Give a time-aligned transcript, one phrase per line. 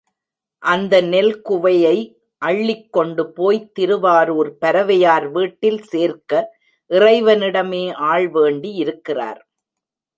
[0.63, 1.97] அந்த நெல் குவையை
[2.41, 6.41] அள்ளிக் கொண்டு போய்த் திருவாரூர் பரவையார் வீட்டில் சேர்க்க
[6.89, 9.41] இறைவனிடமே ஆள் வேண்டியிருக்கிறார்.